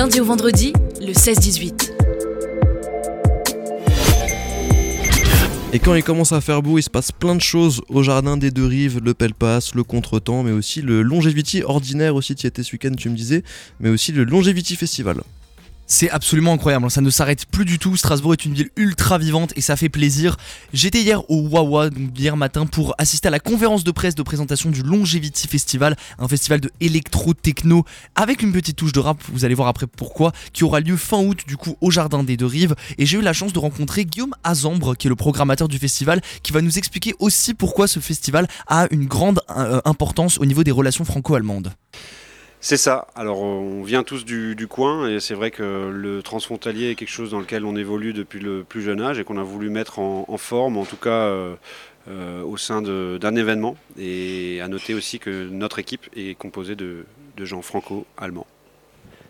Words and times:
lundi 0.00 0.18
au 0.18 0.24
vendredi, 0.24 0.72
le 1.02 1.12
16-18. 1.12 1.92
Et 5.74 5.78
quand 5.78 5.94
il 5.94 6.02
commence 6.02 6.32
à 6.32 6.40
faire 6.40 6.62
beau, 6.62 6.78
il 6.78 6.82
se 6.82 6.88
passe 6.88 7.12
plein 7.12 7.34
de 7.34 7.42
choses 7.42 7.82
au 7.90 8.02
jardin 8.02 8.38
des 8.38 8.50
deux 8.50 8.64
rives, 8.64 9.00
le 9.04 9.12
Pelpas, 9.12 9.72
le 9.74 9.84
contretemps, 9.84 10.42
mais 10.42 10.52
aussi 10.52 10.80
le 10.80 11.02
Longevity 11.02 11.62
ordinaire 11.64 12.14
aussi, 12.14 12.34
tu 12.34 12.46
y 12.46 12.48
étais 12.48 12.62
ce 12.62 12.72
week-end, 12.72 12.94
tu 12.96 13.10
me 13.10 13.14
disais, 13.14 13.42
mais 13.78 13.90
aussi 13.90 14.10
le 14.12 14.24
Longevity 14.24 14.74
Festival. 14.74 15.20
C'est 15.92 16.08
absolument 16.08 16.52
incroyable, 16.52 16.88
ça 16.88 17.00
ne 17.00 17.10
s'arrête 17.10 17.46
plus 17.46 17.64
du 17.64 17.80
tout. 17.80 17.96
Strasbourg 17.96 18.32
est 18.32 18.44
une 18.44 18.54
ville 18.54 18.70
ultra 18.76 19.18
vivante 19.18 19.52
et 19.56 19.60
ça 19.60 19.74
fait 19.74 19.88
plaisir. 19.88 20.36
J'étais 20.72 21.02
hier 21.02 21.28
au 21.28 21.48
Wawa, 21.48 21.90
donc 21.90 22.16
hier 22.16 22.36
matin, 22.36 22.64
pour 22.64 22.94
assister 22.96 23.26
à 23.26 23.32
la 23.32 23.40
conférence 23.40 23.82
de 23.82 23.90
presse 23.90 24.14
de 24.14 24.22
présentation 24.22 24.70
du 24.70 24.84
Longevity 24.84 25.48
Festival, 25.48 25.96
un 26.20 26.28
festival 26.28 26.60
de 26.60 26.70
électro-techno 26.80 27.84
avec 28.14 28.40
une 28.42 28.52
petite 28.52 28.76
touche 28.76 28.92
de 28.92 29.00
rap, 29.00 29.18
vous 29.32 29.44
allez 29.44 29.56
voir 29.56 29.66
après 29.66 29.88
pourquoi, 29.88 30.30
qui 30.52 30.62
aura 30.62 30.78
lieu 30.78 30.96
fin 30.96 31.18
août 31.18 31.40
du 31.48 31.56
coup 31.56 31.76
au 31.80 31.90
Jardin 31.90 32.22
des 32.22 32.36
Deux 32.36 32.46
Rives. 32.46 32.76
Et 32.96 33.04
j'ai 33.04 33.18
eu 33.18 33.22
la 33.22 33.32
chance 33.32 33.52
de 33.52 33.58
rencontrer 33.58 34.04
Guillaume 34.04 34.36
Azambre, 34.44 34.96
qui 34.96 35.08
est 35.08 35.10
le 35.10 35.16
programmateur 35.16 35.66
du 35.66 35.80
festival, 35.80 36.20
qui 36.44 36.52
va 36.52 36.62
nous 36.62 36.78
expliquer 36.78 37.14
aussi 37.18 37.52
pourquoi 37.52 37.88
ce 37.88 37.98
festival 37.98 38.46
a 38.68 38.86
une 38.92 39.06
grande 39.06 39.40
euh, 39.50 39.80
importance 39.84 40.38
au 40.38 40.46
niveau 40.46 40.62
des 40.62 40.70
relations 40.70 41.04
franco-allemandes. 41.04 41.72
C'est 42.62 42.76
ça. 42.76 43.06
Alors, 43.14 43.40
on 43.40 43.82
vient 43.82 44.02
tous 44.02 44.26
du, 44.26 44.66
coin 44.68 45.08
et 45.08 45.18
c'est 45.18 45.32
vrai 45.32 45.50
que 45.50 45.90
le 45.90 46.22
transfrontalier 46.22 46.90
est 46.90 46.94
quelque 46.94 47.08
chose 47.08 47.30
dans 47.30 47.40
lequel 47.40 47.64
on 47.64 47.74
évolue 47.74 48.12
depuis 48.12 48.38
le 48.38 48.64
plus 48.64 48.82
jeune 48.82 49.00
âge 49.00 49.18
et 49.18 49.24
qu'on 49.24 49.38
a 49.38 49.42
voulu 49.42 49.70
mettre 49.70 49.98
en, 49.98 50.36
forme, 50.36 50.76
en 50.76 50.84
tout 50.84 50.98
cas 50.98 51.08
euh, 51.10 51.54
euh, 52.08 52.42
au 52.42 52.58
sein 52.58 52.82
d'un 52.82 53.34
événement. 53.34 53.76
Et 53.98 54.60
à 54.62 54.68
noter 54.68 54.92
aussi 54.92 55.18
que 55.18 55.48
notre 55.48 55.78
équipe 55.78 56.06
est 56.14 56.36
composée 56.36 56.76
de, 56.76 57.06
gens 57.38 57.62
franco-allemands. 57.62 58.46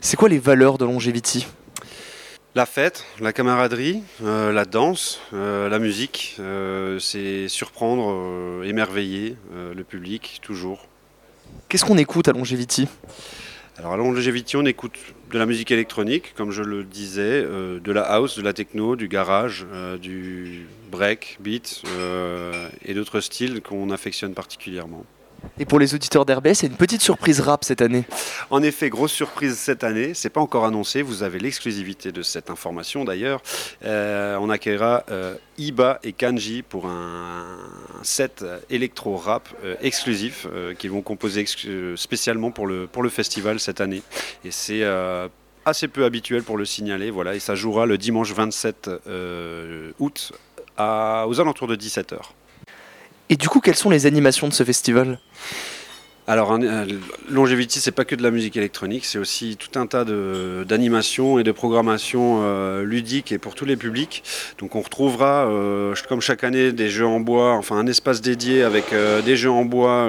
C'est 0.01 0.17
quoi 0.17 0.29
les 0.29 0.41
valeurs 0.41 0.79
de 0.79 0.85
Longevity? 0.85 1.47
La 2.57 2.67
fête, 2.67 3.07
la 3.21 3.33
camaraderie, 3.33 4.03
euh, 4.25 4.51
la 4.51 4.65
danse, 4.65 5.21
la 5.31 5.79
musique, 5.79 6.41
c'est 6.99 7.47
surprendre, 7.47 8.65
émerveiller 8.65 9.37
le 9.55 9.85
public 9.85 10.41
toujours. 10.43 10.89
Qu'est-ce 11.69 11.85
qu'on 11.85 11.99
écoute 11.99 12.29
à 12.29 12.33
Longevity? 12.33 12.89
Alors 13.79 13.93
à 13.93 13.97
Longevity, 13.97 14.57
on 14.57 14.67
écoute 14.67 14.99
de 15.31 15.39
la 15.39 15.47
musique 15.47 15.71
électronique, 15.71 16.35
comme 16.35 16.51
je 16.51 16.63
le 16.63 16.85
disais, 16.85 17.23
euh, 17.23 17.81
de 17.81 17.93
la 17.93 18.03
house, 18.03 18.37
de 18.37 18.43
la 18.43 18.53
techno, 18.53 18.97
du 18.97 19.09
garage, 19.09 19.67
euh, 19.73 19.97
du 19.97 20.67
break, 20.91 21.39
beat 21.41 21.83
euh, 21.87 22.69
et 22.85 22.95
d'autres 22.95 23.21
styles 23.21 23.63
qu'on 23.63 23.91
affectionne 23.91 24.35
particulièrement. 24.35 25.05
Et 25.59 25.67
pour 25.67 25.79
les 25.79 25.95
auditeurs 25.95 26.25
d'RBS, 26.25 26.55
c'est 26.55 26.67
une 26.69 26.77
petite 26.77 27.03
surprise 27.03 27.41
rap 27.41 27.65
cette 27.65 27.83
année. 27.83 28.05
En 28.49 28.63
effet, 28.63 28.89
grosse 28.89 29.13
surprise 29.13 29.57
cette 29.59 29.85
année. 29.85 30.15
C'est 30.15 30.31
pas 30.31 30.41
encore 30.41 30.65
annoncé. 30.65 31.03
Vous 31.03 31.23
avez 31.23 31.39
l'exclusivité 31.39 32.13
de 32.13 32.23
cette 32.23 32.49
information 32.49 33.05
d'ailleurs. 33.05 33.43
Euh, 33.85 34.39
on 34.41 34.49
accueillera 34.49 35.05
euh, 35.11 35.35
Iba 35.59 36.01
et 36.03 36.15
Kanji 36.15 36.63
pour 36.63 36.87
un, 36.87 37.59
set 38.03 38.43
euh, 38.43 38.59
exclusif 39.83 40.47
qu'ils 40.79 40.91
vont 40.91 41.03
composer 41.03 41.45
spécialement 41.97 42.51
pour 42.51 42.67
le, 42.67 42.87
pour 42.87 43.03
le 43.03 43.11
festival 43.11 43.61
cette 43.61 43.81
année. 43.81 44.03
Et 44.45 44.51
c'est 44.51 44.83
assez 45.65 45.89
peu 45.89 46.05
habituel 46.05 46.43
pour 46.43 46.57
le 46.57 46.65
signaler. 46.65 47.11
Voilà, 47.11 47.35
et 47.35 47.41
ça 47.41 47.55
jouera 47.55 47.85
le 47.87 47.99
dimanche 47.99 48.33
27 48.33 48.91
août 49.99 50.33
aux 50.79 51.41
alentours 51.41 51.69
de 51.69 51.77
17h. 51.77 52.17
Et 53.31 53.37
du 53.37 53.49
coup, 53.49 53.61
quelles 53.61 53.77
sont 53.77 53.91
les 53.91 54.07
animations 54.07 54.49
de 54.49 54.53
ce 54.53 54.65
festival? 54.65 55.19
Alors, 56.31 56.53
euh, 56.53 56.87
Longevity, 57.29 57.81
c'est 57.81 57.91
pas 57.91 58.05
que 58.05 58.15
de 58.15 58.23
la 58.23 58.31
musique 58.31 58.57
électronique, 58.57 59.05
c'est 59.05 59.19
aussi 59.19 59.57
tout 59.57 59.77
un 59.77 59.89
tas 59.89 60.05
d'animations 60.05 61.41
et 61.41 61.43
de 61.43 61.51
programmations 61.51 62.43
euh, 62.45 62.85
ludiques 62.85 63.33
et 63.33 63.39
pour 63.39 63.57
tous 63.57 63.65
les 63.65 63.75
publics. 63.75 64.23
Donc, 64.61 64.77
on 64.77 64.81
retrouvera, 64.81 65.49
euh, 65.49 65.93
comme 66.09 66.21
chaque 66.21 66.45
année, 66.45 66.71
des 66.71 66.89
jeux 66.89 67.05
en 67.05 67.19
bois, 67.19 67.55
enfin 67.55 67.79
un 67.79 67.87
espace 67.89 68.21
dédié 68.21 68.63
avec 68.63 68.95
des 69.25 69.37
jeux 69.37 69.51
en 69.51 69.65
bois 69.65 70.09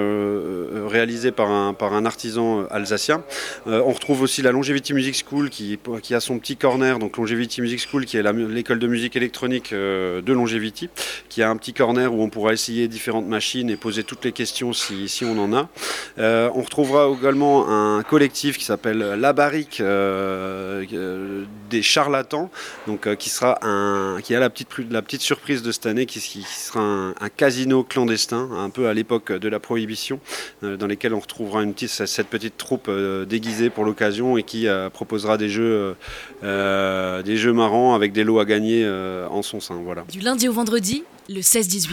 réalisés 0.87 1.31
par 1.31 1.49
un, 1.49 1.73
par 1.73 1.93
un 1.93 2.05
artisan 2.05 2.67
alsacien. 2.69 3.23
on 3.65 3.91
retrouve 3.91 4.21
aussi 4.21 4.43
la 4.43 4.51
Longevity 4.51 4.93
Music 4.93 5.25
School 5.27 5.49
qui, 5.49 5.79
qui 6.03 6.13
a 6.13 6.19
son 6.19 6.37
petit 6.37 6.55
corner, 6.55 6.99
donc 6.99 7.17
Longevity 7.17 7.61
Music 7.61 7.79
School 7.89 8.05
qui 8.05 8.17
est 8.17 8.33
l'école 8.33 8.77
de 8.77 8.87
musique 8.87 9.15
électronique 9.15 9.73
de 9.73 10.33
Longevity, 10.33 10.89
qui 11.29 11.41
a 11.41 11.49
un 11.49 11.57
petit 11.57 11.73
corner 11.73 12.13
où 12.13 12.21
on 12.21 12.29
pourra 12.29 12.53
essayer 12.53 12.87
différentes 12.87 13.27
machines 13.27 13.71
et 13.71 13.75
poser 13.75 14.03
toutes 14.03 14.23
les 14.23 14.33
questions 14.33 14.71
si, 14.71 15.09
si 15.09 15.25
on 15.25 15.37
en 15.39 15.53
a. 15.53 15.69
Euh, 16.17 16.49
on 16.53 16.61
retrouvera 16.61 17.09
également 17.09 17.69
un 17.69 18.03
collectif 18.03 18.57
qui 18.57 18.65
s'appelle 18.65 18.99
La 18.99 19.33
Barrique 19.33 19.79
euh, 19.79 20.85
euh, 20.93 21.45
des 21.69 21.81
charlatans, 21.81 22.49
donc 22.87 23.15
qui 23.15 23.31
a 23.43 24.39
la 24.39 24.49
petite, 24.49 24.69
la 24.89 25.01
petite 25.01 25.21
surprise 25.21 25.61
de 25.61 25.71
cette 25.71 25.85
année, 25.85 26.05
qui, 26.05 26.19
sera 26.19 26.81
un, 26.81 27.29
casino 27.35 27.83
clandestin, 27.83 28.49
un 28.57 28.69
peu 28.69 28.87
à 28.87 28.93
l'époque 28.93 29.31
de 29.31 29.47
la 29.47 29.59
prohibition, 29.59 30.19
dans 30.61 30.87
lesquels 30.87 31.13
on 31.13 31.19
retrouvera 31.19 31.63
une 31.63 31.73
petite, 31.73 31.89
cette 31.89 32.27
petite 32.27 32.57
troupe 32.57 32.89
déguisée 33.27 33.69
pour 33.69 33.85
l'occasion 33.85 34.37
et 34.37 34.43
qui 34.43 34.67
proposera 34.93 35.37
des 35.37 35.49
jeux, 35.49 35.95
des 36.41 37.37
jeux 37.37 37.53
marrants 37.53 37.95
avec 37.95 38.11
des 38.11 38.23
lots 38.23 38.39
à 38.39 38.45
gagner 38.45 38.87
en 38.87 39.41
son 39.41 39.59
sein. 39.59 39.79
Voilà. 39.83 40.03
Du 40.11 40.19
lundi 40.19 40.47
au 40.49 40.53
vendredi, 40.53 41.03
le 41.29 41.41
16-18. 41.41 41.89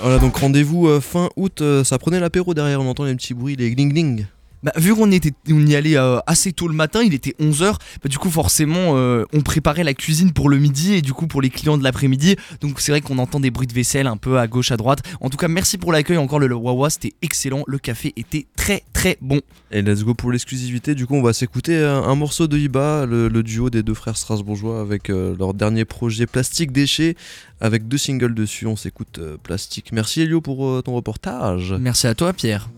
Voilà, 0.00 0.18
donc 0.18 0.36
rendez-vous 0.36 1.00
fin 1.00 1.28
août. 1.36 1.62
ça 1.84 1.98
prenait 1.98 2.20
l'apéro 2.20 2.54
derrière, 2.54 2.80
on 2.80 2.88
entend 2.88 3.04
les 3.04 3.14
petits 3.14 3.34
bruits, 3.34 3.56
les 3.56 3.70
gling 3.74 3.92
gling. 3.92 4.26
Bah, 4.62 4.72
vu 4.76 4.94
qu'on 4.94 5.10
était, 5.12 5.32
on 5.50 5.64
y 5.66 5.76
allait 5.76 5.96
euh, 5.96 6.18
assez 6.26 6.52
tôt 6.52 6.66
le 6.66 6.74
matin, 6.74 7.02
il 7.02 7.14
était 7.14 7.34
11h, 7.40 7.74
bah, 8.02 8.08
du 8.08 8.18
coup 8.18 8.30
forcément 8.30 8.96
euh, 8.96 9.24
on 9.32 9.42
préparait 9.42 9.84
la 9.84 9.94
cuisine 9.94 10.32
pour 10.32 10.48
le 10.48 10.58
midi 10.58 10.94
et 10.94 11.02
du 11.02 11.12
coup 11.12 11.28
pour 11.28 11.40
les 11.40 11.50
clients 11.50 11.78
de 11.78 11.84
l'après-midi. 11.84 12.36
Donc 12.60 12.80
c'est 12.80 12.90
vrai 12.90 13.00
qu'on 13.00 13.18
entend 13.18 13.38
des 13.38 13.52
bruits 13.52 13.68
de 13.68 13.72
vaisselle 13.72 14.08
un 14.08 14.16
peu 14.16 14.38
à 14.38 14.48
gauche, 14.48 14.72
à 14.72 14.76
droite. 14.76 15.00
En 15.20 15.30
tout 15.30 15.36
cas 15.36 15.46
merci 15.46 15.78
pour 15.78 15.92
l'accueil, 15.92 16.16
encore 16.16 16.40
le, 16.40 16.52
Wawa 16.52 16.90
c'était 16.90 17.12
excellent, 17.22 17.62
le 17.68 17.78
café 17.78 18.12
était 18.16 18.46
très 18.56 18.82
très 18.92 19.16
bon. 19.20 19.40
Et 19.70 19.80
let's 19.82 20.02
go 20.02 20.14
pour 20.14 20.32
l'exclusivité, 20.32 20.96
du 20.96 21.06
coup 21.06 21.14
on 21.14 21.22
va 21.22 21.32
s'écouter 21.32 21.76
un, 21.84 22.14
morceau 22.16 22.48
de 22.48 22.58
Iba, 22.58 23.06
le, 23.06 23.42
duo 23.42 23.70
des 23.70 23.84
deux 23.84 23.94
frères 23.94 24.16
strasbourgeois 24.16 24.80
avec 24.80 25.08
euh, 25.08 25.36
leur 25.38 25.54
dernier 25.54 25.84
projet 25.84 26.26
Plastique 26.26 26.72
Déchet, 26.72 27.14
avec 27.60 27.86
deux 27.86 27.98
singles 27.98 28.34
dessus, 28.34 28.66
on 28.66 28.76
s'écoute 28.76 29.20
Plastique. 29.44 29.92
Merci 29.92 30.22
Elio 30.22 30.40
pour 30.40 30.82
ton 30.82 30.94
reportage. 30.94 31.74
Merci 31.78 32.08
à 32.08 32.14
toi 32.16 32.32
Pierre. 32.32 32.68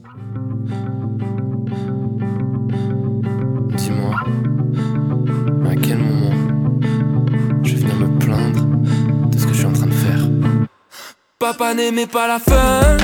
Papa 11.59 11.75
n'aimait 11.75 12.07
pas 12.07 12.29
la 12.29 12.39
fun. 12.39 12.97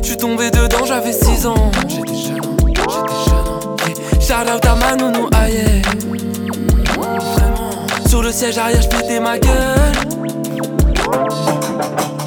Je 0.00 0.06
suis 0.06 0.16
tombé 0.16 0.48
dedans, 0.48 0.84
j'avais 0.86 1.12
6 1.12 1.44
ans. 1.46 1.72
J'étais 1.88 2.14
jeune, 2.14 2.40
j'étais 2.68 2.84
jeune. 3.26 4.20
Shout 4.20 4.48
out 4.48 4.64
à 4.64 4.76
ma 4.76 4.94
nounou, 4.94 5.28
aïe. 5.34 5.82
Sur 8.06 8.22
le 8.22 8.30
siège 8.30 8.58
arrière, 8.58 8.80
je 8.80 8.88
pétais 8.88 9.18
ma 9.18 9.40
gueule. 9.40 9.92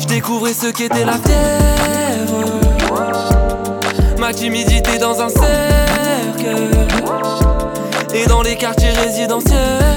Je 0.01 0.07
découvrais 0.07 0.53
ce 0.53 0.67
qu'était 0.67 1.05
la 1.05 1.13
fièvre. 1.13 2.43
Ma 4.19 4.33
timidité 4.33 4.97
dans 4.97 5.21
un 5.21 5.29
cercle 5.29 6.71
Et 8.13 8.25
dans 8.25 8.41
les 8.41 8.57
quartiers 8.57 8.89
résidentiels 8.89 9.87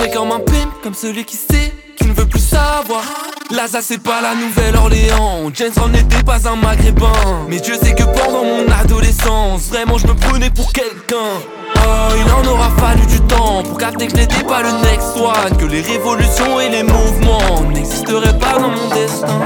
Je 0.00 0.14
comme 0.14 0.30
un 0.30 0.38
pimp, 0.38 0.67
comme 0.82 0.94
celui 0.94 1.24
qui 1.24 1.36
sait, 1.36 1.72
qui 1.96 2.06
ne 2.06 2.12
veut 2.12 2.26
plus 2.26 2.40
savoir. 2.40 3.02
Laza 3.50 3.80
c'est 3.82 4.02
pas 4.02 4.20
la 4.20 4.34
Nouvelle-Orléans. 4.34 5.50
James 5.54 5.72
n'était 5.90 6.22
pas 6.22 6.48
un 6.48 6.56
maghrébin. 6.56 7.46
Mais 7.48 7.58
Dieu 7.60 7.74
sait 7.74 7.94
que 7.94 8.04
pendant 8.04 8.44
mon 8.44 8.70
adolescence 8.70 9.68
Vraiment 9.68 9.98
je 9.98 10.06
me 10.06 10.14
prenais 10.14 10.50
pour 10.50 10.72
quelqu'un. 10.72 11.40
Oh, 11.76 12.14
il 12.16 12.32
en 12.32 12.52
aura 12.52 12.70
fallu 12.76 13.06
du 13.06 13.20
temps 13.22 13.62
pour 13.62 13.78
capter 13.78 14.06
que 14.06 14.46
pas 14.46 14.62
le 14.62 14.70
next 14.82 15.16
one. 15.16 15.56
Que 15.58 15.66
les 15.66 15.80
révolutions 15.80 16.60
et 16.60 16.68
les 16.68 16.82
mouvements 16.82 17.62
n'existeraient 17.72 18.38
pas 18.38 18.58
dans 18.58 18.68
mon 18.68 18.88
destin. 18.94 19.42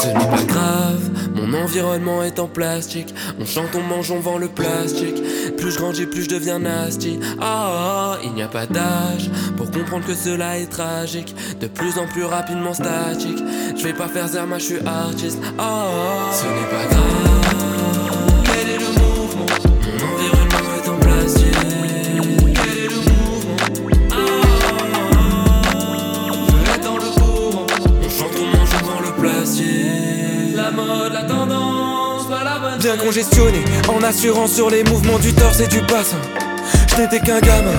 Ce 0.00 0.06
n'est 0.06 0.14
pas 0.14 0.42
grave, 0.46 1.10
mon 1.34 1.62
environnement 1.62 2.22
est 2.22 2.38
en 2.38 2.46
plastique. 2.46 3.14
On 3.40 3.44
chante, 3.44 3.74
on 3.74 3.82
mange, 3.82 4.10
on 4.10 4.20
vend 4.20 4.38
le 4.38 4.48
plastique. 4.48 5.22
Plus 5.60 5.72
je 5.72 5.78
grandis, 5.78 6.06
plus 6.06 6.22
je 6.22 6.30
deviens 6.30 6.58
nasty. 6.58 7.20
Ah, 7.40 8.16
il 8.24 8.32
n'y 8.32 8.42
a 8.42 8.48
pas 8.48 8.66
d'âge 8.66 9.30
pour 9.56 9.70
comprendre 9.70 10.06
que 10.06 10.14
cela 10.14 10.58
est 10.58 10.66
tragique. 10.66 11.34
De 11.60 11.66
plus 11.66 11.98
en 11.98 12.06
plus 12.06 12.24
rapidement 12.24 12.72
statique. 12.72 13.38
Je 13.76 13.82
vais 13.82 13.92
pas 13.92 14.08
faire 14.08 14.28
zerma, 14.28 14.58
je 14.58 14.64
suis 14.64 14.86
artiste. 14.86 15.38
Ah, 15.58 16.30
ce 16.32 16.46
n'est 16.46 16.70
pas 16.70 16.86
grave. 16.86 17.49
Bien 32.78 32.96
congestionné 32.96 33.64
En 33.88 34.02
assurant 34.02 34.46
sur 34.46 34.70
les 34.70 34.84
mouvements 34.84 35.18
du 35.18 35.32
torse 35.32 35.60
et 35.60 35.66
du 35.66 35.80
bassin. 35.82 36.18
Je 36.88 37.00
n'étais 37.00 37.20
qu'un 37.20 37.40
gamin. 37.40 37.70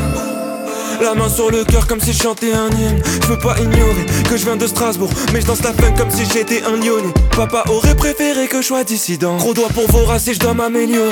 La 1.02 1.14
main 1.14 1.30
sur 1.30 1.52
le 1.52 1.64
cœur 1.64 1.88
comme 1.88 2.00
si 2.00 2.14
je 2.14 2.22
chantais 2.22 2.54
un 2.54 2.70
hymne. 2.70 3.02
Je 3.22 3.28
peux 3.28 3.40
pas 3.40 3.56
ignorer 3.60 4.06
que 4.30 4.38
je 4.38 4.46
viens 4.46 4.56
de 4.56 4.68
Strasbourg 4.68 5.10
Mais 5.34 5.42
je 5.42 5.48
danse 5.48 5.64
la 5.64 5.74
funk 5.74 5.94
comme 5.98 6.10
si 6.12 6.26
j'étais 6.26 6.64
un 6.64 6.78
lyonnais. 6.78 7.14
Papa 7.36 7.64
aurait 7.70 7.96
préféré 7.96 8.48
que 8.48 8.62
je 8.62 8.68
sois 8.68 8.84
dissident. 8.84 9.38
Gros 9.38 9.54
doigt 9.54 9.70
pour 9.70 9.88
vos 9.92 10.06
races 10.06 10.28
et 10.28 10.34
je 10.34 10.40
dois 10.40 10.54
m'améliorer. 10.54 11.12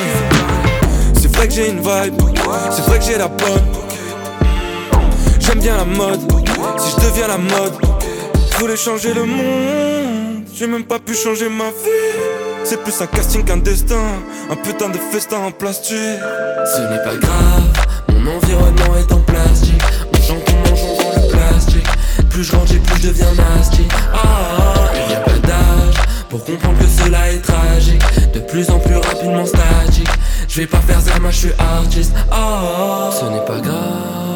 C'est 1.20 1.34
vrai 1.36 1.48
que 1.48 1.54
j'ai 1.54 1.70
une 1.70 1.80
vibe 1.80 2.16
C'est 2.72 2.84
vrai 2.84 3.00
que 3.00 3.06
j'ai 3.06 3.18
la 3.18 3.28
bonne. 3.28 3.66
J'aime 5.40 5.60
bien 5.60 5.78
la 5.78 5.86
mode 5.86 6.22
Si 6.80 6.92
je 6.92 7.08
deviens 7.08 7.28
la 7.28 7.38
mode. 7.38 7.74
Je 8.52 8.58
voulais 8.58 8.78
changer 8.78 9.14
le 9.14 9.24
monde 9.24 10.44
J'ai 10.54 10.68
même 10.68 10.84
pas 10.84 11.00
pu 11.00 11.14
changer 11.16 11.48
ma 11.50 11.70
vie 11.70 12.49
c'est 12.64 12.82
plus 12.84 13.02
un 13.02 13.08
casting 13.08 13.44
qu'un 13.44 13.58
destin, 13.58 13.96
un 14.50 14.56
putain 14.56 14.90
de 14.90 14.98
festin 14.98 15.38
en 15.38 15.52
plastique. 15.52 15.96
Ce 15.96 16.82
n'est 16.82 17.04
pas 17.04 17.16
grave, 17.16 17.64
mon 18.14 18.38
environnement 18.38 18.96
est 18.98 19.12
en 19.12 19.20
plastique. 19.22 19.82
On 20.14 20.22
chante, 20.22 20.44
on 20.50 20.70
mange, 20.70 20.80
on 20.84 21.04
vend 21.04 21.12
le 21.16 21.32
plastique. 21.32 21.88
Plus 22.30 22.44
je 22.44 22.52
grandis, 22.52 22.80
plus 22.80 23.02
je 23.02 23.08
deviens 23.10 23.34
nasty. 23.34 23.88
Ah, 24.14 24.92
il 24.94 25.08
n'y 25.08 25.16
a 25.16 25.20
pas 25.20 25.48
d'âge 25.48 25.96
pour 26.30 26.44
comprendre 26.44 26.78
que 26.80 26.86
cela 26.86 27.32
est 27.32 27.42
tragique. 27.42 28.04
De 28.34 28.40
plus 28.40 28.70
en 28.70 28.80
plus 28.80 28.96
rapidement 28.96 29.46
statique. 29.46 30.10
Je 30.48 30.62
vais 30.62 30.68
pas 30.68 30.80
faire 30.80 31.00
moi 31.22 31.32
je 31.32 31.38
suis 31.38 31.54
artiste. 31.58 32.14
Ah, 32.32 33.10
ce 33.12 33.26
n'est 33.26 33.46
pas 33.46 33.60
grave. 33.60 34.30